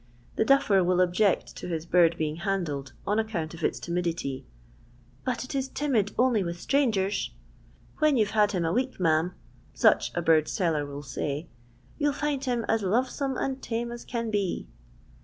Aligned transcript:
The 0.35 0.45
duffer 0.45 0.83
will 0.83 0.99
object 0.99 1.55
to 1.57 1.67
his 1.67 1.85
bird 1.85 2.17
being 2.17 2.37
handled 2.37 2.93
on 3.05 3.19
account 3.19 3.53
of 3.53 3.63
its 3.63 3.79
timidity;" 3.79 4.47
but 5.27 5.43
it 5.43 5.53
is 5.53 5.69
timid 5.69 6.11
only 6.17 6.43
with 6.43 6.59
strangers 6.59 7.27
t" 7.27 7.35
When 7.99 8.17
you 8.17 8.25
'ye 8.25 8.31
had 8.31 8.53
him 8.53 8.65
a 8.65 8.73
week, 8.73 8.99
ma'am," 8.99 9.33
such 9.75 10.11
a 10.15 10.23
bird 10.23 10.47
seller 10.47 10.87
will 10.87 11.03
say," 11.03 11.49
you 11.99 12.07
'11 12.07 12.19
find 12.19 12.45
him 12.45 12.65
as 12.67 12.81
loyesome 12.81 13.39
and 13.39 13.61
tame 13.61 13.91
as 13.91 14.03
can 14.03 14.31
be." 14.31 14.67